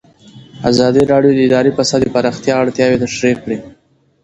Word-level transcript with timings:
ازادي 0.71 1.03
راډیو 1.11 1.33
د 1.35 1.39
اداري 1.47 1.71
فساد 1.77 1.99
د 2.03 2.07
پراختیا 2.15 2.53
اړتیاوې 2.63 3.01
تشریح 3.03 3.35
کړي. 3.43 3.57